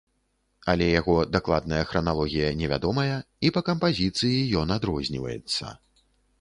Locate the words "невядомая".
2.63-3.21